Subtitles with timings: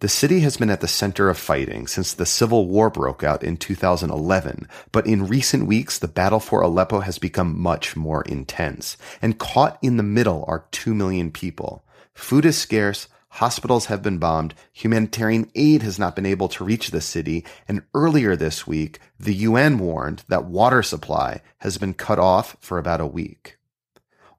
[0.00, 3.44] The city has been at the center of fighting since the civil war broke out
[3.44, 8.96] in 2011, but in recent weeks, the battle for Aleppo has become much more intense.
[9.20, 11.84] And caught in the middle are 2 million people.
[12.14, 16.92] Food is scarce, hospitals have been bombed, humanitarian aid has not been able to reach
[16.92, 22.18] the city, and earlier this week, the UN warned that water supply has been cut
[22.18, 23.58] off for about a week.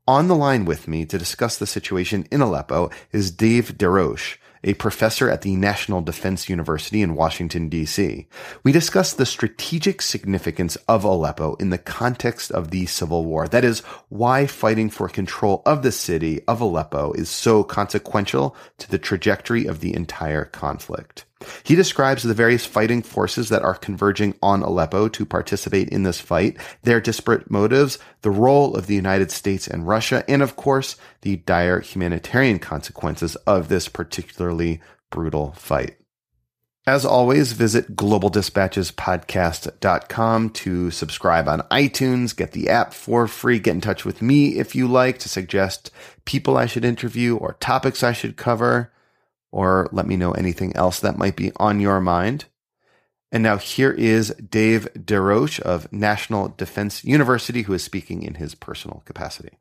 [0.07, 4.73] On the line with me to discuss the situation in Aleppo is Dave DesRoches, a
[4.75, 8.27] professor at the National Defense University in Washington, D.C.
[8.63, 13.48] We discussed the strategic significance of Aleppo in the context of the civil war.
[13.48, 18.89] That is, why fighting for control of the city of Aleppo is so consequential to
[18.89, 21.26] the trajectory of the entire conflict.
[21.63, 26.20] He describes the various fighting forces that are converging on Aleppo to participate in this
[26.20, 30.95] fight, their disparate motives, the role of the United States and Russia, and of course,
[31.21, 35.98] the dire humanitarian consequences of this particularly brutal fight.
[36.87, 43.81] As always, visit globaldispatchespodcast.com to subscribe on iTunes, get the app for free, get in
[43.81, 45.91] touch with me if you like to suggest
[46.26, 48.91] people I should interview or topics I should cover
[49.52, 52.46] or let me know anything else that might be on your mind.
[53.32, 58.55] And now here is Dave DesRoches of National Defense University, who is speaking in his
[58.55, 59.57] personal capacity.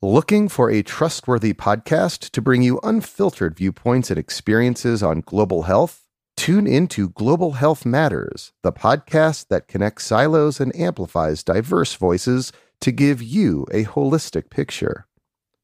[0.00, 6.04] Looking for a trustworthy podcast to bring you unfiltered viewpoints and experiences on global health?
[6.36, 12.92] Tune into Global Health Matters, the podcast that connects silos and amplifies diverse voices to
[12.92, 15.07] give you a holistic picture.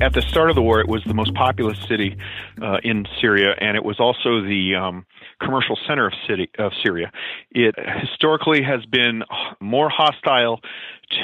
[0.00, 2.16] at the start of the war, it was the most populous city
[2.62, 5.06] uh, in Syria, and it was also the um,
[5.40, 7.12] commercial center of city of Syria.
[7.50, 9.22] It historically has been
[9.60, 10.60] more hostile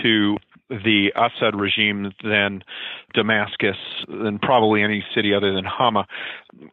[0.03, 0.37] to
[0.69, 2.63] the Assad regime than
[3.15, 3.77] Damascus,
[4.09, 6.07] than probably any city other than Hama.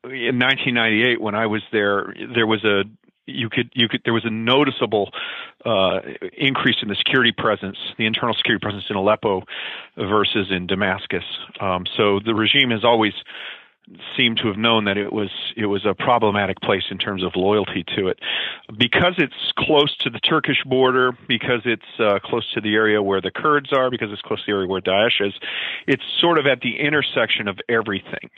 [0.04, 2.84] In 1998, when I was there, there was a
[3.26, 5.12] you could you could there was a noticeable
[5.66, 6.00] uh,
[6.38, 9.44] increase in the security presence, the internal security presence in Aleppo
[9.98, 11.24] versus in Damascus.
[11.60, 13.14] Um, so the regime has always
[14.18, 17.34] seemed to have known that it was it was a problematic place in terms of
[17.36, 18.20] loyalty to it.
[18.78, 23.22] Because it's close to the Turkish border because it's uh, close to the area where
[23.22, 25.34] the Kurds are because it's close to the area where Daesh is
[25.86, 28.30] it's sort of at the intersection of everything.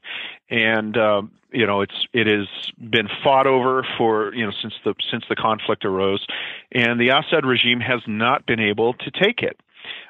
[0.50, 4.96] And um, you know it's it has been fought over for you know since the
[5.12, 6.26] since the conflict arose.
[6.72, 9.60] And the Assad regime has not been able to take it.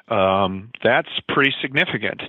[0.08, 2.22] Um, that's pretty significant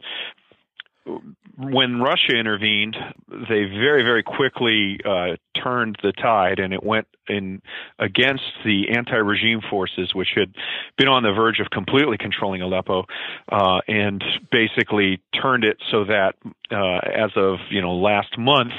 [1.58, 2.96] when Russia intervened,
[3.30, 7.62] they very, very quickly uh, turned the tide, and it went in
[7.98, 10.54] against the anti-regime forces, which had
[10.98, 13.06] been on the verge of completely controlling Aleppo,
[13.52, 16.36] uh, and basically turned it so that,
[16.72, 18.74] uh, as of you know last month,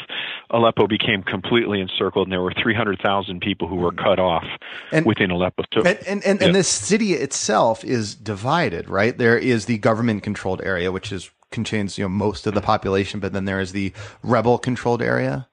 [0.51, 4.45] Aleppo became completely encircled, and there were 300,000 people who were cut off
[4.93, 5.65] and, within Aleppo.
[5.75, 6.47] So, and and, and, yeah.
[6.47, 9.19] and this city itself is divided, right?
[9.19, 13.33] There is the government-controlled area, which is contains you know most of the population, but
[13.33, 13.93] then there is the
[14.23, 15.49] rebel controlled area.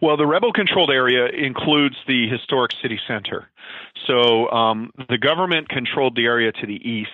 [0.00, 3.48] Well, the rebel controlled area includes the historic city center.
[4.06, 7.10] So um, the government controlled the area to the east.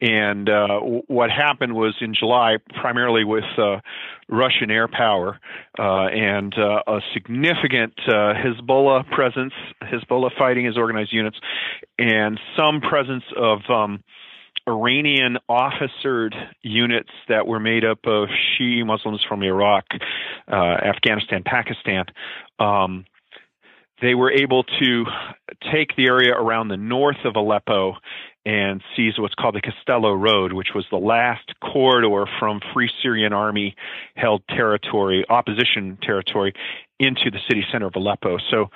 [0.00, 3.80] And uh, w- what happened was in July, primarily with uh,
[4.28, 5.38] Russian air power
[5.78, 11.38] uh, and uh, a significant uh, Hezbollah presence, Hezbollah fighting as organized units,
[11.98, 14.02] and some presence of um,
[14.68, 19.86] Iranian officered units that were made up of Shi'i Muslims from Iraq,
[20.50, 22.04] uh, Afghanistan, Pakistan.
[22.58, 23.04] Um,
[24.00, 25.04] they were able to
[25.72, 27.94] take the area around the north of Aleppo
[28.46, 33.32] and seize what's called the Castello Road, which was the last corridor from Free Syrian
[33.32, 33.74] Army
[34.14, 36.54] held territory, opposition territory,
[37.00, 38.38] into the city center of Aleppo.
[38.50, 38.70] So,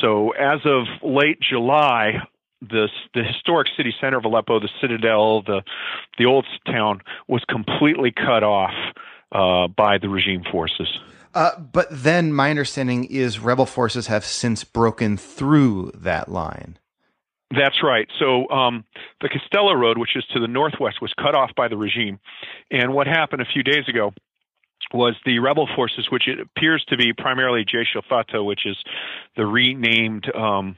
[0.00, 2.20] so as of late July,
[2.60, 5.62] the the historic city center of Aleppo, the citadel, the
[6.18, 8.74] the old town, was completely cut off
[9.32, 10.98] uh, by the regime forces.
[11.34, 16.78] Uh, but then my understanding is rebel forces have since broken through that line.
[17.50, 18.08] That's right.
[18.18, 18.84] So um,
[19.20, 22.18] the Castello Road, which is to the northwest, was cut off by the regime.
[22.70, 24.12] And what happened a few days ago
[24.92, 28.76] was the rebel forces, which it appears to be primarily Jaish al-Fatah, which is
[29.36, 30.76] the renamed um,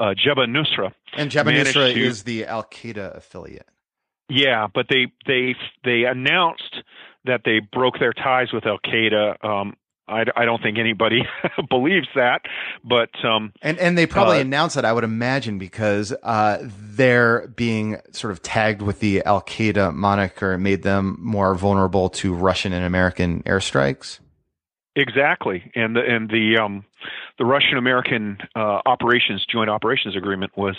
[0.00, 0.92] uh, Jabhat Nusra.
[1.14, 3.68] And Jabhat Nusra to, is the Al Qaeda affiliate.
[4.28, 5.54] Yeah, but they they
[5.84, 6.82] they announced
[7.24, 9.76] that they broke their ties with Al Qaeda um,
[10.10, 11.22] I, I don't think anybody
[11.70, 12.42] believes that,
[12.84, 17.48] but um, and and they probably uh, announced that I would imagine because uh, they're
[17.48, 22.72] being sort of tagged with the Al Qaeda moniker made them more vulnerable to Russian
[22.72, 24.18] and American airstrikes.
[24.96, 26.84] Exactly, and the and the um,
[27.38, 30.76] the Russian American uh, operations joint operations agreement was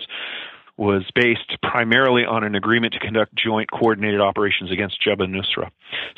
[0.78, 5.69] was based primarily on an agreement to conduct joint coordinated operations against Jabhat Nusra.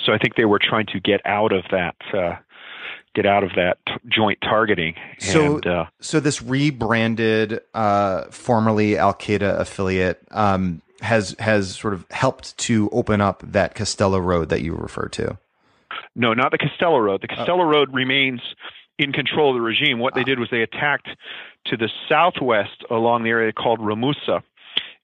[0.06, 2.36] So I think they were trying to get out of that uh,
[3.14, 4.96] get out of that t- joint targeting.
[5.20, 11.94] So, and, uh, so this rebranded, uh, formerly Al Qaeda affiliate, um, has has sort
[11.94, 15.38] of helped to open up that Castello Road that you refer to.
[16.16, 17.22] No, not the Castello Road.
[17.22, 17.70] The Castello oh.
[17.70, 18.42] Road remains
[19.00, 20.00] in control of the regime.
[20.00, 21.10] What they did was they attacked
[21.68, 24.44] to the southwest along the area called Ramusa,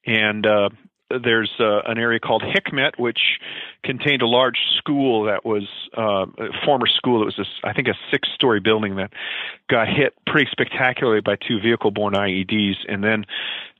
[0.06, 0.68] and uh,
[1.22, 3.18] there's uh, an area called Hikmet, which
[3.82, 5.66] contained a large school that was
[5.96, 7.22] uh, a former school.
[7.22, 9.12] It was, a, I think, a six-story building that
[9.68, 13.24] got hit pretty spectacularly by two vehicle-borne IEDs, and then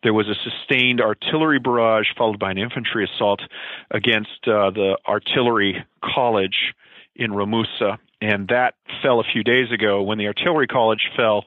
[0.03, 3.43] there was a sustained artillery barrage followed by an infantry assault
[3.91, 6.75] against uh, the artillery college
[7.20, 10.02] in Ramusa, and that fell a few days ago.
[10.02, 11.44] When the artillery college fell,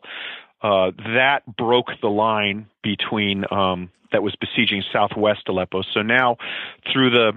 [0.61, 5.81] uh, that broke the line between um, that was besieging southwest Aleppo.
[5.93, 6.37] So now,
[6.93, 7.31] through the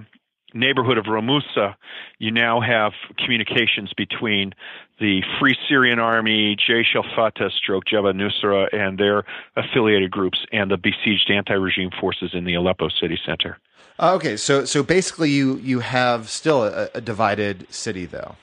[0.53, 1.75] neighborhood of Ramusa,
[2.19, 4.53] you now have communications between
[4.99, 9.23] the Free Syrian Army, Jaish al-Fatah, stroke Jabhat Nusra, and their
[9.55, 13.57] affiliated groups, and the besieged anti-regime forces in the Aleppo city center.
[13.99, 18.35] Uh, okay, so so basically, you you have still a, a divided city, though.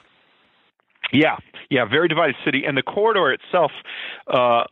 [1.13, 1.37] Yeah,
[1.71, 3.71] yeah, very divided city, and the corridor itself.
[4.27, 4.65] Uh,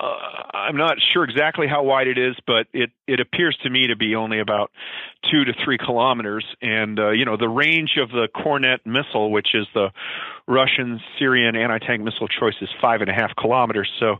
[0.54, 3.96] I'm not sure exactly how wide it is, but it it appears to me to
[3.96, 4.70] be only about
[5.30, 6.44] two to three kilometers.
[6.60, 9.88] And uh, you know, the range of the Kornet missile, which is the
[10.48, 13.90] Russian Syrian anti-tank missile choice, is five and a half kilometers.
[14.00, 14.16] So,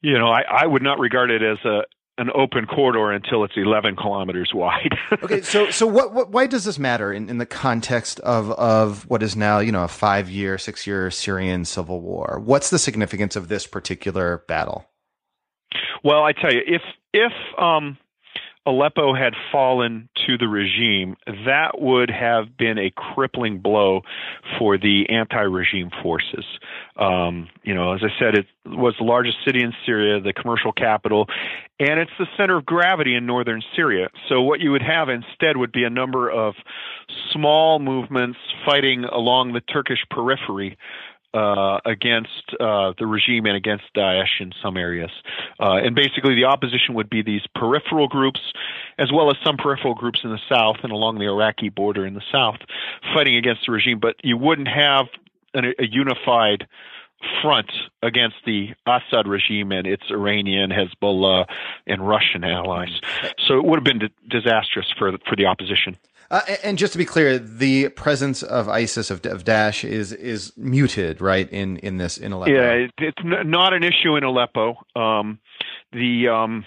[0.00, 1.82] you know, I, I would not regard it as a
[2.20, 4.94] an open corridor until it's 11 kilometers wide.
[5.22, 9.08] okay, so so what, what why does this matter in, in the context of of
[9.08, 12.40] what is now you know a five year, six year Syrian civil war?
[12.44, 14.86] What's the significance of this particular battle?
[16.04, 16.82] Well, I tell you, if
[17.14, 17.96] if um,
[18.70, 24.02] Aleppo had fallen to the regime, that would have been a crippling blow
[24.58, 26.44] for the anti-regime forces.
[26.96, 30.70] Um, you know, as I said, it was the largest city in Syria, the commercial
[30.70, 31.26] capital,
[31.80, 34.08] and it's the center of gravity in northern Syria.
[34.28, 36.54] So what you would have instead would be a number of
[37.32, 40.78] small movements fighting along the Turkish periphery
[41.32, 45.10] uh, against uh, the regime and against Daesh in some areas.
[45.58, 48.40] Uh, and basically, the opposition would be these peripheral groups,
[48.98, 52.14] as well as some peripheral groups in the south and along the Iraqi border in
[52.14, 52.58] the south,
[53.14, 54.00] fighting against the regime.
[54.00, 55.06] But you wouldn't have
[55.54, 56.66] an, a unified
[57.42, 57.70] front
[58.02, 61.46] against the Assad regime and its Iranian, Hezbollah,
[61.86, 62.98] and Russian allies.
[63.46, 65.96] So it would have been disastrous for for the opposition.
[66.30, 70.52] Uh, and just to be clear, the presence of ISIS of, of Daesh is is
[70.56, 71.50] muted, right?
[71.50, 72.52] In in this in Aleppo.
[72.52, 74.76] Yeah, it's not an issue in Aleppo.
[74.94, 75.40] Um,
[75.92, 76.64] the um,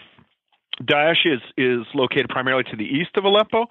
[0.81, 3.67] Daesh is is located primarily to the east of Aleppo.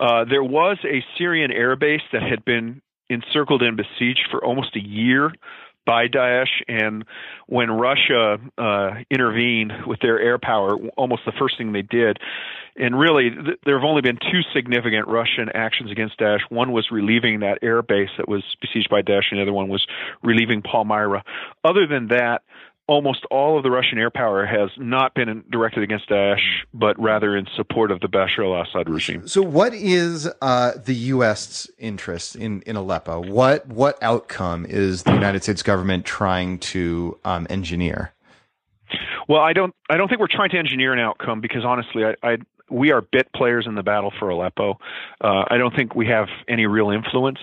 [0.00, 4.74] Uh, there was a Syrian air base that had been encircled and besieged for almost
[4.76, 5.30] a year
[5.86, 6.62] by Daesh.
[6.68, 7.04] And
[7.46, 12.18] when Russia uh, intervened with their air power, almost the first thing they did,
[12.76, 16.40] and really th- there have only been two significant Russian actions against Daesh.
[16.48, 19.68] One was relieving that air base that was besieged by Daesh, and the other one
[19.68, 19.86] was
[20.22, 21.24] relieving Palmyra.
[21.62, 22.42] Other than that,
[22.86, 27.36] almost all of the Russian air power has not been directed against Daesh, but rather
[27.36, 29.26] in support of the Bashar al-Assad regime.
[29.26, 33.20] So, what is uh, the U.S.'s interest in, in Aleppo?
[33.20, 38.12] What what outcome is the United States government trying to um, engineer?
[39.28, 42.14] Well, I don't I don't think we're trying to engineer an outcome because honestly, I,
[42.22, 42.36] I
[42.70, 44.78] we are bit players in the battle for Aleppo.
[45.20, 47.38] Uh, I don't think we have any real influence.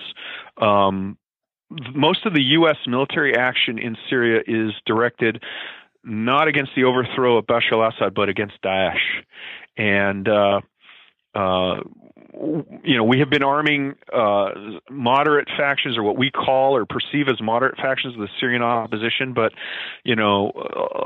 [0.58, 1.16] Um,
[1.94, 2.76] most of the U.S.
[2.86, 5.42] military action in Syria is directed
[6.04, 8.96] not against the overthrow of Bashar al-Assad, but against Daesh.
[9.76, 10.60] and uh,
[11.34, 11.80] uh,
[12.32, 14.50] you know, we have been arming uh,
[14.90, 19.34] moderate factions, or what we call or perceive as moderate factions of the Syrian opposition.
[19.34, 19.52] But
[20.04, 20.52] you know,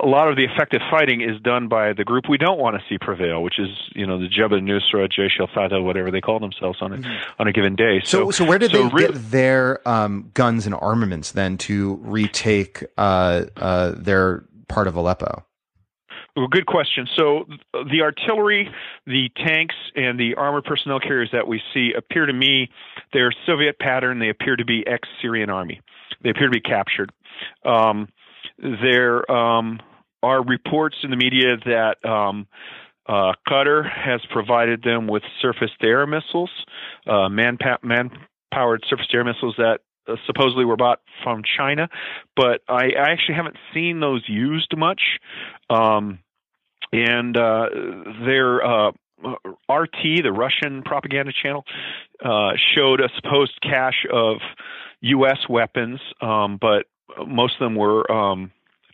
[0.02, 2.82] a lot of the effective fighting is done by the group we don't want to
[2.88, 6.78] see prevail, which is you know the Jabhat Nusra, Jaish al-Fatah, whatever they call themselves
[6.80, 7.40] on a mm-hmm.
[7.40, 8.00] on a given day.
[8.04, 11.58] So, so, so where did so they re- get their um, guns and armaments then
[11.58, 15.44] to retake uh, uh, their part of Aleppo?
[16.36, 17.08] Well, good question.
[17.16, 18.68] So the artillery,
[19.06, 22.68] the tanks, and the armored personnel carriers that we see appear to me
[23.14, 24.18] they're Soviet pattern.
[24.18, 25.80] They appear to be ex-Syrian army.
[26.22, 27.10] They appear to be captured.
[27.64, 28.08] Um,
[28.58, 29.80] there um,
[30.22, 32.46] are reports in the media that um,
[33.08, 36.50] uh, Qatar has provided them with surface-to-air missiles,
[37.06, 39.78] uh, man-powered surface-to-air missiles that
[40.08, 41.88] uh, supposedly were bought from China,
[42.36, 45.00] but I, I, actually haven't seen those used much.
[45.68, 46.20] Um,
[46.96, 47.66] and uh,
[48.24, 48.90] their uh,
[49.70, 51.64] RT, the Russian propaganda channel,
[52.24, 54.38] uh, showed a supposed cache of
[55.00, 55.38] U.S.
[55.48, 56.86] weapons, um, but
[57.26, 58.50] most of them were um,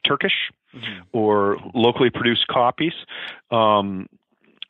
[0.07, 0.33] Turkish
[0.75, 1.03] mm-hmm.
[1.13, 2.95] or locally produced copies.
[3.51, 4.09] Um,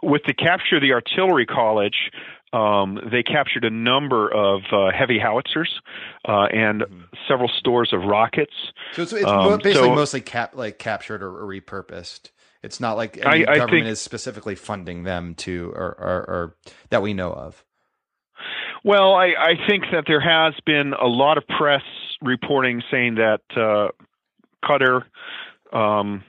[0.03, 2.11] with the capture of the artillery college,
[2.52, 5.80] um, they captured a number of uh, heavy howitzers
[6.28, 7.00] uh, and mm-hmm.
[7.28, 8.52] several stores of rockets.
[8.92, 12.30] So it's, it's um, basically so, mostly cap, like captured or, or repurposed.
[12.62, 16.16] It's not like any I, I government think, is specifically funding them to, or, or,
[16.28, 16.56] or,
[16.90, 17.64] that we know of.
[18.85, 21.82] Well, I, I, think that there has been a lot of press
[22.21, 23.88] reporting saying that uh,
[24.64, 25.04] Qatar,
[25.73, 26.25] um,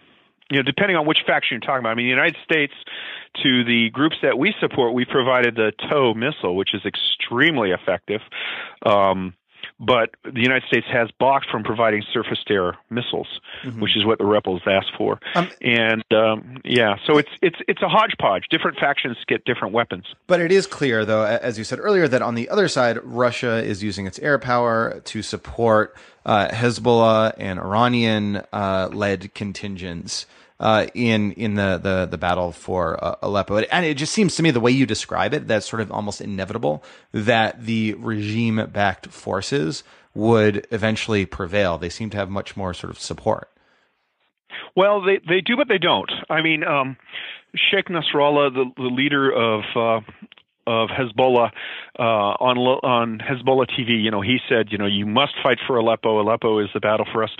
[0.50, 1.90] you know, depending on which faction you're talking about.
[1.90, 2.74] I mean, the United States,
[3.42, 8.22] to the groups that we support, we provided the TOW missile, which is extremely effective.
[8.86, 9.34] Um,
[9.80, 13.28] but the United States has balked from providing surface-to-air missiles,
[13.64, 13.82] mm-hmm.
[13.82, 15.20] which is what the rebels asked for.
[15.36, 18.46] Um, and um, yeah, so it's it's it's a hodgepodge.
[18.50, 20.06] Different factions get different weapons.
[20.28, 23.64] But it is clear, though, as you said earlier, that on the other side, Russia
[23.64, 28.44] is using its air power to support uh, Hezbollah and Iranian-led
[29.24, 30.26] uh, contingents
[30.64, 33.58] uh, in in the the, the battle for uh, Aleppo.
[33.58, 36.22] And it just seems to me the way you describe it, that's sort of almost
[36.22, 39.84] inevitable that the regime backed forces
[40.16, 41.78] would eventually prevail.
[41.78, 43.50] They seem to have much more sort of support.
[44.74, 46.12] Well, they they do, but they don't.
[46.30, 46.96] I mean, um,
[47.56, 50.00] Sheikh Nasrallah, the, the leader of uh,
[50.66, 51.52] of Hezbollah
[52.00, 55.76] uh, on on Hezbollah TV, you know, he said, you know, you must fight for
[55.76, 56.22] Aleppo.
[56.22, 57.32] Aleppo is the battle for us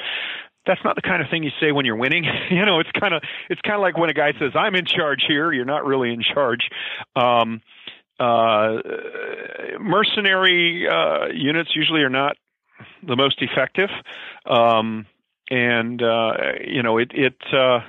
[0.66, 2.26] that's not the kind of thing you say when you're winning.
[2.50, 4.86] you know, it's kind of it's kind of like when a guy says, "I'm in
[4.86, 6.70] charge here." You're not really in charge.
[7.16, 7.62] Um,
[8.20, 8.78] uh,
[9.80, 12.38] mercenary uh, units usually are not
[13.06, 13.90] the most effective,
[14.46, 15.06] um,
[15.50, 16.34] and uh,
[16.66, 17.12] you know it.
[17.14, 17.80] it uh,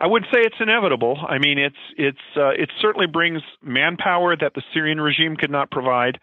[0.00, 1.18] I would say it's inevitable.
[1.28, 5.72] I mean, it's it's uh, it certainly brings manpower that the Syrian regime could not
[5.72, 6.20] provide.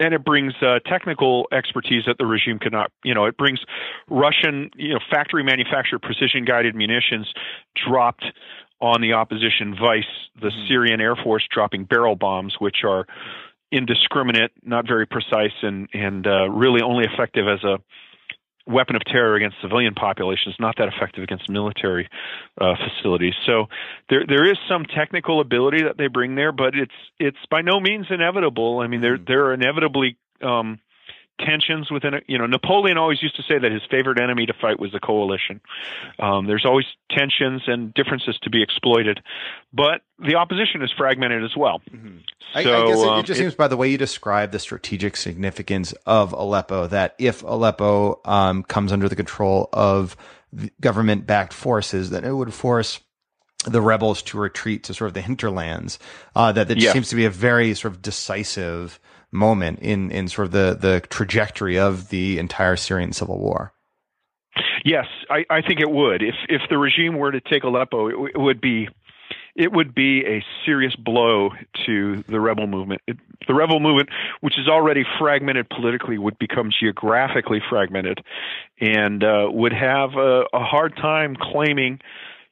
[0.00, 2.92] And it brings uh, technical expertise that the regime could not.
[3.04, 3.60] You know, it brings
[4.08, 7.32] Russian, you know, factory manufactured precision guided munitions
[7.74, 8.24] dropped
[8.80, 10.04] on the opposition vice
[10.40, 10.68] the mm-hmm.
[10.68, 13.06] Syrian Air Force dropping barrel bombs, which are
[13.72, 17.78] indiscriminate, not very precise, and and uh, really only effective as a
[18.68, 22.08] weapon of terror against civilian populations, not that effective against military
[22.60, 23.34] uh, facilities.
[23.46, 23.66] So
[24.10, 27.80] there there is some technical ability that they bring there, but it's it's by no
[27.80, 28.80] means inevitable.
[28.80, 29.24] I mean, there mm-hmm.
[29.26, 30.78] there are inevitably um,
[31.38, 32.24] tensions within it.
[32.26, 35.00] You know, Napoleon always used to say that his favorite enemy to fight was the
[35.00, 35.60] coalition.
[36.18, 39.20] Um, there's always tensions and differences to be exploited,
[39.72, 41.80] but the opposition is fragmented as well.
[41.90, 42.18] Mm-hmm.
[42.52, 44.52] So, I, I, guess it, um, it just it, seems by the way you describe
[44.52, 50.16] the strategic significance of Aleppo that if Aleppo um, comes under the control of
[50.80, 53.00] government-backed forces, then it would force
[53.66, 55.98] the rebels to retreat to sort of the hinterlands.
[56.34, 56.92] Uh, that it yeah.
[56.92, 58.98] seems to be a very sort of decisive
[59.30, 63.72] moment in in sort of the the trajectory of the entire Syrian civil war.
[64.84, 66.22] Yes, I, I think it would.
[66.22, 68.88] If if the regime were to take Aleppo, it, it would be
[69.58, 71.50] it would be a serious blow
[71.84, 73.02] to the rebel movement.
[73.06, 73.16] It,
[73.48, 74.08] the rebel movement,
[74.40, 78.20] which is already fragmented politically, would become geographically fragmented,
[78.80, 81.98] and uh, would have a, a hard time claiming,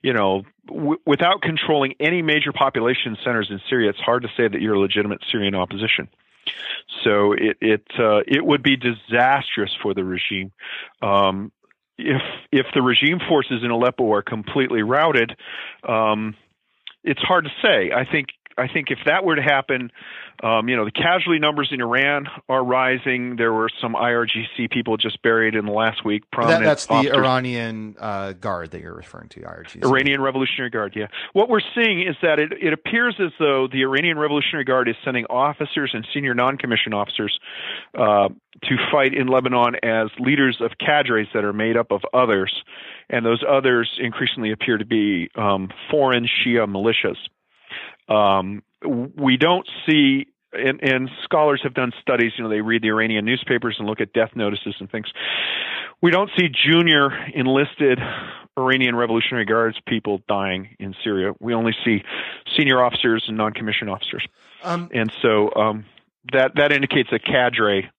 [0.02, 3.90] you know, w- without controlling any major population centers in Syria.
[3.90, 6.08] It's hard to say that you're a legitimate Syrian opposition.
[7.04, 10.52] So it it uh, it would be disastrous for the regime.
[11.02, 11.52] Um,
[11.98, 12.22] if
[12.52, 15.36] if the regime forces in Aleppo are completely routed,
[15.88, 16.34] um,
[17.04, 17.92] it's hard to say.
[17.92, 19.90] I think I think if that were to happen,
[20.42, 23.36] um, you know, the casualty numbers in Iran are rising.
[23.36, 26.24] There were some IRGC people just buried in the last week.
[26.36, 27.16] That, that's the officers.
[27.16, 29.84] Iranian uh, Guard that you're referring to, IRGC.
[29.84, 31.06] Iranian Revolutionary Guard, yeah.
[31.32, 34.96] What we're seeing is that it, it appears as though the Iranian Revolutionary Guard is
[35.04, 37.38] sending officers and senior non-commissioned officers
[37.94, 38.28] uh,
[38.62, 42.62] to fight in Lebanon as leaders of cadres that are made up of others,
[43.10, 47.16] and those others increasingly appear to be um, foreign Shia militias.
[48.08, 52.32] Um, we don't see and, and, scholars have done studies.
[52.36, 55.06] You know, they read the Iranian newspapers and look at death notices and things.
[56.00, 57.98] We don't see junior enlisted
[58.58, 61.32] Iranian Revolutionary Guards people dying in Syria.
[61.40, 62.04] We only see
[62.56, 64.26] senior officers and non-commissioned officers,
[64.62, 65.84] um, and so um,
[66.32, 67.90] that that indicates a cadre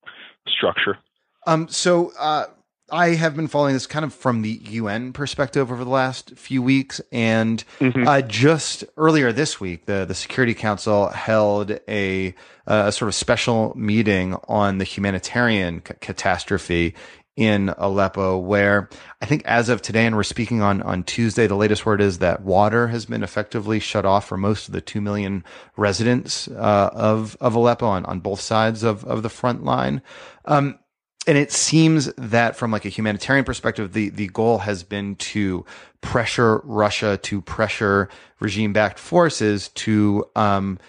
[0.48, 0.98] structure.
[1.46, 2.46] Um, so uh,
[2.90, 6.62] I have been following this kind of from the UN perspective over the last few
[6.62, 8.08] weeks, and mm-hmm.
[8.08, 12.34] uh, just earlier this week, the the Security Council held a,
[12.66, 16.96] a sort of special meeting on the humanitarian c- catastrophe
[17.38, 18.90] in Aleppo, where
[19.22, 22.18] I think as of today, and we're speaking on, on Tuesday, the latest word is
[22.18, 25.44] that water has been effectively shut off for most of the 2 million
[25.78, 30.02] residents uh, of, of Aleppo on, on both sides of, of the front line.
[30.46, 30.80] Um,
[31.28, 35.66] and it seems that from like a humanitarian perspective, the, the goal has been to
[36.02, 40.80] pressure Russia, to pressure regime backed forces to, um,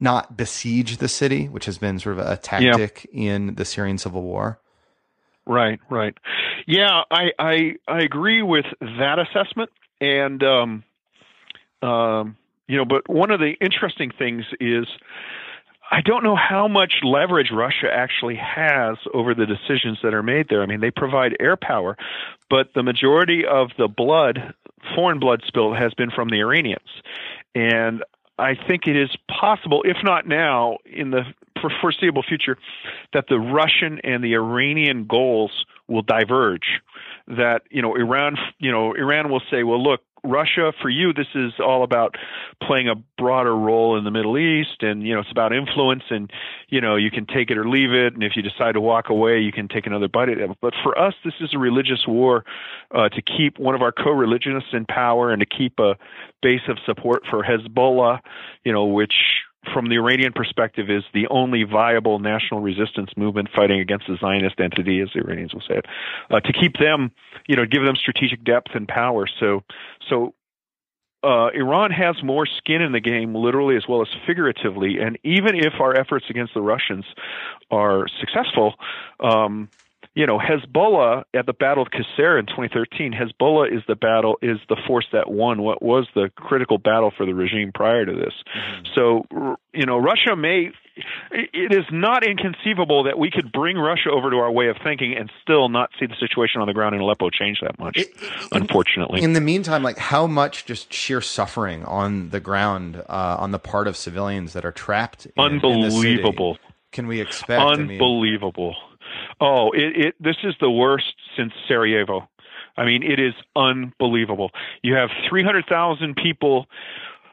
[0.00, 3.34] not besiege the city, which has been sort of a tactic yeah.
[3.34, 4.60] in the Syrian civil war.
[5.44, 6.16] Right, right.
[6.66, 10.84] Yeah, I I, I agree with that assessment, and um,
[11.82, 12.36] um,
[12.66, 14.86] you know, but one of the interesting things is
[15.90, 20.48] I don't know how much leverage Russia actually has over the decisions that are made
[20.48, 20.62] there.
[20.62, 21.96] I mean, they provide air power,
[22.50, 24.54] but the majority of the blood,
[24.94, 26.88] foreign blood spill, has been from the Iranians.
[27.54, 28.02] And
[28.38, 31.22] I think it is possible, if not now, in the
[31.80, 32.56] foreseeable future,
[33.12, 36.80] that the Russian and the Iranian goals will diverge.
[37.26, 41.26] That you know, Iran, you know, Iran will say, "Well, look, Russia, for you, this
[41.34, 42.16] is all about
[42.62, 46.30] playing a broader role in the Middle East, and you know it's about influence, and
[46.68, 49.08] you know you can take it or leave it, and if you decide to walk
[49.08, 50.50] away, you can take another bite at it.
[50.60, 52.44] But for us, this is a religious war
[52.94, 55.96] uh, to keep one of our co-religionists in power and to keep a
[56.42, 58.20] base of support for Hezbollah,
[58.64, 59.14] you know, which
[59.72, 64.60] from the Iranian perspective, is the only viable national resistance movement fighting against the Zionist
[64.60, 65.86] entity, as the Iranians will say it,
[66.30, 67.10] uh, to keep them,
[67.46, 69.26] you know, give them strategic depth and power.
[69.40, 69.64] So,
[70.08, 70.34] so
[71.22, 74.98] uh, Iran has more skin in the game, literally as well as figuratively.
[75.00, 77.04] And even if our efforts against the Russians
[77.70, 78.74] are successful,
[79.20, 79.68] um,
[80.18, 84.58] you know, Hezbollah at the Battle of Qusair in 2013, Hezbollah is the battle is
[84.68, 88.34] the force that won what was the critical battle for the regime prior to this.
[88.52, 88.86] Mm-hmm.
[88.96, 90.72] So, you know, Russia may
[91.30, 95.14] it is not inconceivable that we could bring Russia over to our way of thinking
[95.16, 97.98] and still not see the situation on the ground in Aleppo change that much.
[97.98, 98.08] It,
[98.50, 103.52] unfortunately, in the meantime, like how much just sheer suffering on the ground uh, on
[103.52, 105.26] the part of civilians that are trapped.
[105.26, 106.54] In, Unbelievable.
[106.54, 107.62] In can we expect?
[107.62, 108.74] Unbelievable.
[108.76, 108.87] I mean,
[109.40, 112.28] Oh, it, it this is the worst since Sarajevo.
[112.76, 114.50] I mean, it is unbelievable.
[114.82, 116.66] You have 300,000 people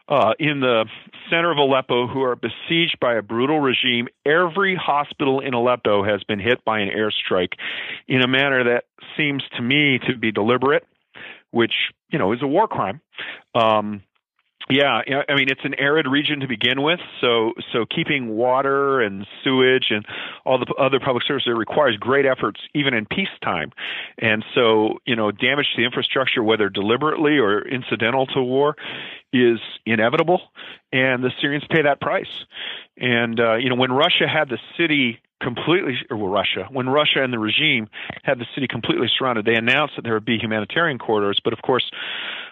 [0.07, 0.85] uh, in the
[1.29, 4.07] center of Aleppo who are besieged by a brutal regime.
[4.25, 7.53] Every hospital in Aleppo has been hit by an airstrike
[8.07, 8.85] in a manner that
[9.17, 10.85] seems to me to be deliberate,
[11.51, 11.73] which
[12.09, 13.01] you know is a war crime.
[13.53, 14.03] Um,
[14.69, 19.27] yeah, I mean it's an arid region to begin with, so so keeping water and
[19.43, 20.05] sewage and
[20.43, 23.71] all the other public services requires great efforts even in peacetime.
[24.17, 28.75] And so, you know, damage to the infrastructure whether deliberately or incidental to war
[29.31, 30.41] is inevitable
[30.91, 32.45] and the Syrians pay that price.
[32.97, 37.23] And uh, you know, when Russia had the city completely, or well, Russia, when Russia
[37.23, 37.87] and the regime
[38.23, 41.39] had the city completely surrounded, they announced that there would be humanitarian corridors.
[41.43, 41.89] But of course,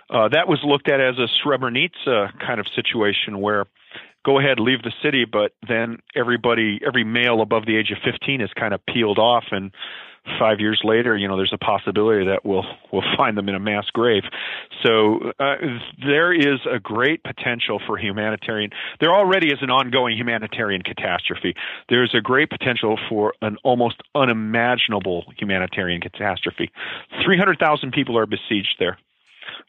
[0.10, 3.66] uh, that was looked at as a Srebrenica kind of situation where
[4.26, 8.42] go ahead, leave the city, but then everybody, every male above the age of 15
[8.42, 9.72] is kind of peeled off and
[10.40, 13.60] five years later, you know, there's a possibility that we'll we'll find them in a
[13.60, 14.24] mass grave.
[14.84, 15.56] So uh,
[16.06, 18.72] there is a great potential for humanitarian.
[19.00, 21.56] There already is an ongoing humanitarian catastrophe.
[21.90, 26.72] There's a great potential for an almost unimaginable humanitarian catastrophe.
[27.26, 28.98] Three hundred thousand people are besieged there,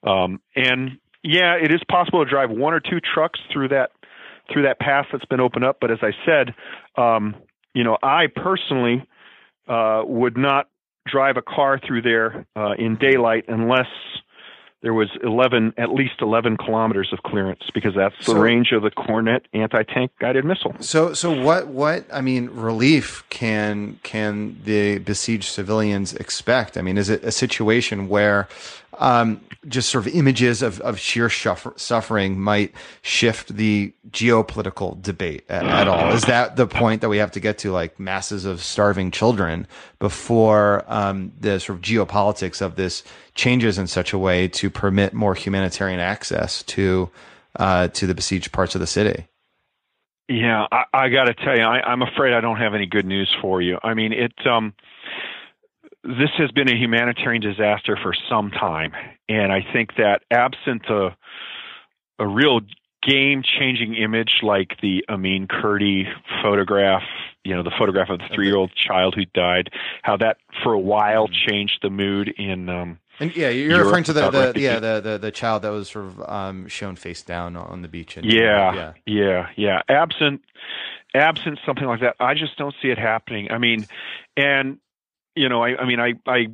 [0.04, 3.90] um, and yeah, it is possible to drive one or two trucks through that
[4.52, 5.78] through that path that's been opened up.
[5.80, 6.54] But as I said,
[7.00, 7.34] um,
[7.72, 9.06] you know, I personally
[9.66, 10.68] uh, would not
[11.06, 13.86] drive a car through there uh, in daylight unless
[14.84, 18.82] there was 11, at least 11 kilometers of clearance because that's the So- range of
[18.82, 20.76] the Kornet anti-tank guided missile.
[20.80, 21.68] So, so what?
[21.68, 26.76] What I mean, relief can can the besieged civilians expect?
[26.76, 28.46] I mean, is it a situation where
[28.98, 35.44] um, just sort of images of, of sheer suffer, suffering might shift the geopolitical debate
[35.48, 36.12] at, at all?
[36.12, 39.66] Is that the point that we have to get to, like masses of starving children,
[40.04, 43.02] before um, the sort of geopolitics of this
[43.34, 47.08] changes in such a way to permit more humanitarian access to
[47.56, 49.26] uh, to the besieged parts of the city?
[50.28, 53.06] Yeah, I, I got to tell you, I, I'm afraid I don't have any good
[53.06, 53.78] news for you.
[53.82, 54.34] I mean, it.
[54.46, 54.74] Um,
[56.02, 58.92] this has been a humanitarian disaster for some time,
[59.26, 61.16] and I think that absent a
[62.18, 62.60] a real
[63.02, 66.04] game-changing image like the Amin Kurdi
[66.42, 67.02] photograph,
[67.44, 69.70] you know, the photograph of the three-year-old child who died,
[70.02, 72.68] how that for a while changed the mood in.
[72.68, 75.70] Um, And yeah, you're Europe referring to the, the yeah the, the the child that
[75.70, 78.16] was sort of um, shown face down on the beach.
[78.16, 78.92] In, Yeah, yeah.
[79.07, 79.83] yeah, yeah.
[79.88, 80.40] Absent,
[81.14, 83.52] absent something like that, I just don't see it happening.
[83.52, 83.87] I mean,
[84.37, 84.78] and
[85.37, 86.46] you know, I, I mean, I, I,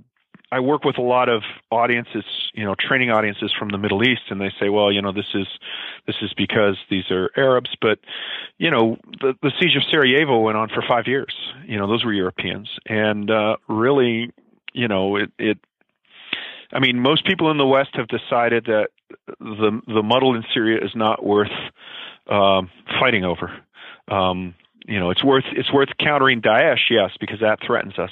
[0.53, 4.23] I work with a lot of audiences, you know, training audiences from the Middle East,
[4.31, 5.47] and they say, well, you know, this is,
[6.07, 8.01] this is because these are Arabs, but
[8.59, 11.35] you know, the the siege of Sarajevo went on for five years.
[11.67, 14.33] You know, those were Europeans, and uh, really,
[14.73, 15.59] you know, it, it.
[16.73, 18.89] I mean, most people in the West have decided that
[19.39, 21.51] the the muddle in Syria is not worth
[22.29, 23.53] um, fighting over.
[24.09, 24.55] Um,
[24.87, 28.11] you know, it's worth it's worth countering Daesh, yes, because that threatens us.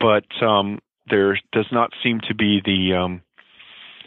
[0.00, 3.22] But um, there does not seem to be the um,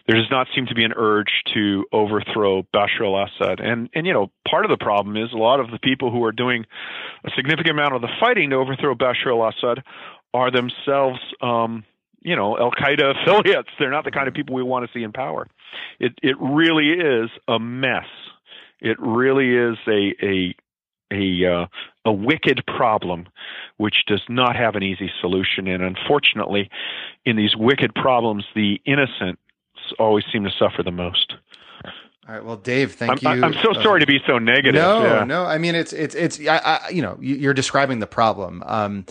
[0.07, 3.59] there does not seem to be an urge to overthrow Bashar al-Assad.
[3.59, 6.23] And and you know, part of the problem is a lot of the people who
[6.23, 6.65] are doing
[7.23, 9.83] a significant amount of the fighting to overthrow Bashar al-Assad
[10.33, 11.83] are themselves um,
[12.21, 13.69] you know, Al Qaeda affiliates.
[13.79, 15.47] They're not the kind of people we want to see in power.
[15.99, 18.07] It it really is a mess.
[18.79, 20.55] It really is a a
[21.11, 21.65] a uh,
[22.05, 23.27] a wicked problem,
[23.77, 25.67] which does not have an easy solution.
[25.67, 26.69] And unfortunately,
[27.25, 29.37] in these wicked problems, the innocent
[29.99, 31.33] always seem to suffer the most.
[32.27, 32.45] All right.
[32.45, 33.43] Well, Dave, thank I'm, you.
[33.43, 34.75] I'm so Uh, sorry to be so negative.
[34.81, 35.23] No, yeah.
[35.23, 35.43] no.
[35.43, 36.39] I mean, it's it's it's.
[36.39, 38.61] I, I, you know, you- you're describing the problem.
[38.65, 39.05] Um,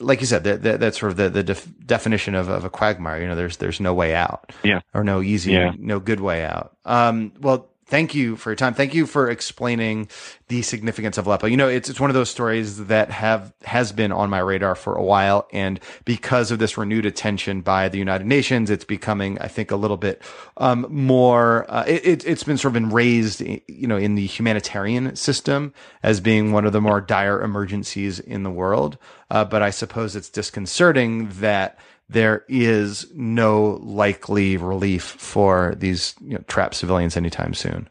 [0.00, 2.70] like you said, that, that that's sort of the the def- definition of, of a
[2.70, 3.20] quagmire.
[3.20, 4.50] You know, there's there's no way out.
[4.64, 4.80] Yeah.
[4.94, 5.72] Or no easy, Yeah.
[5.78, 6.74] no good way out.
[6.86, 7.32] Um.
[7.38, 8.74] Well, thank you for your time.
[8.74, 10.08] Thank you for explaining
[10.48, 11.46] the significance of Aleppo.
[11.46, 14.74] You know, it's it's one of those stories that have has been on my radar
[14.74, 19.38] for a while, and because of this renewed attention by the United Nations, it's becoming,
[19.40, 20.22] I think, a little bit
[20.56, 21.70] um, more.
[21.70, 25.72] Uh, it, it, it's been sort of been raised, you know, in the humanitarian system
[26.02, 28.98] as being one of the more dire emergencies in the world.
[29.30, 36.34] Uh, but I suppose it's disconcerting that there is no likely relief for these you
[36.34, 37.88] know, trapped civilians anytime soon.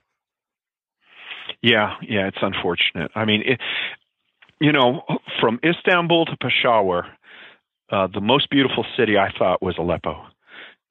[1.61, 3.11] Yeah, yeah, it's unfortunate.
[3.15, 3.59] I mean, it,
[4.59, 5.01] you know,
[5.39, 7.07] from Istanbul to Peshawar,
[7.89, 10.25] uh, the most beautiful city I thought was Aleppo,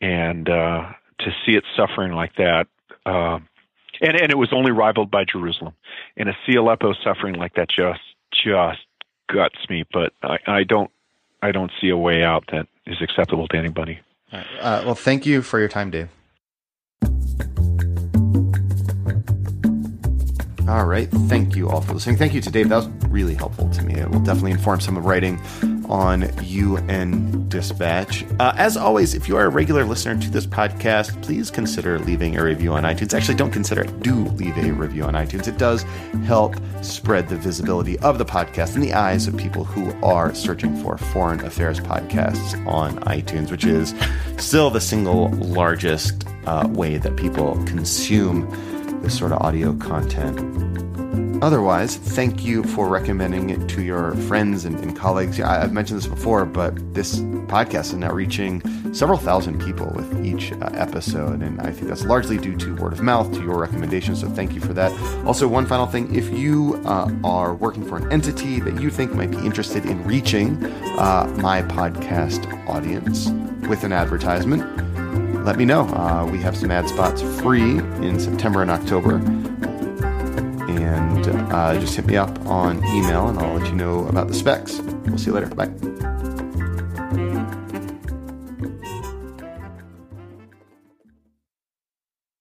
[0.00, 2.68] and uh, to see it suffering like that,
[3.04, 3.38] uh,
[4.00, 5.74] and and it was only rivaled by Jerusalem,
[6.16, 8.00] and to see Aleppo suffering like that just
[8.32, 8.80] just
[9.32, 9.84] guts me.
[9.92, 10.90] But I, I don't
[11.42, 14.00] I don't see a way out that is acceptable to anybody.
[14.32, 16.08] Uh, well, thank you for your time, Dave.
[20.68, 21.10] All right.
[21.28, 22.16] Thank you all for listening.
[22.16, 22.68] Thank you to Dave.
[22.68, 23.94] That was really helpful to me.
[23.94, 25.38] It will definitely inform some of writing
[25.92, 28.24] on UN Dispatch.
[28.40, 32.38] Uh, as always, if you are a regular listener to this podcast, please consider leaving
[32.38, 33.12] a review on iTunes.
[33.12, 34.00] Actually, don't consider it.
[34.00, 35.46] Do leave a review on iTunes.
[35.46, 35.82] It does
[36.24, 40.74] help spread the visibility of the podcast in the eyes of people who are searching
[40.82, 43.94] for foreign affairs podcasts on iTunes, which is
[44.38, 48.48] still the single largest uh, way that people consume
[49.02, 51.21] this sort of audio content.
[51.42, 55.40] Otherwise, thank you for recommending it to your friends and, and colleagues.
[55.40, 58.62] I- I've mentioned this before, but this podcast is now reaching
[58.94, 62.92] several thousand people with each uh, episode, and I think that's largely due to word
[62.92, 64.20] of mouth, to your recommendations.
[64.20, 64.92] So thank you for that.
[65.26, 69.12] Also, one final thing: if you uh, are working for an entity that you think
[69.12, 70.64] might be interested in reaching
[70.96, 73.30] uh, my podcast audience
[73.68, 74.62] with an advertisement,
[75.44, 75.88] let me know.
[75.88, 79.18] Uh, we have some ad spots free in September and October.
[80.76, 84.34] And uh, just hit me up on email and I'll let you know about the
[84.34, 84.78] specs.
[84.78, 85.48] We'll see you later.
[85.48, 85.91] Bye.